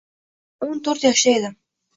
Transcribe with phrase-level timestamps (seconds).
[0.63, 1.57] Oʻshanda o'n to'rt yoshda edim.